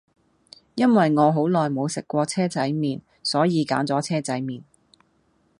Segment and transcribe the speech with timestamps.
[0.73, 4.63] 因為我好耐無食過車仔麵,所以揀左車仔麵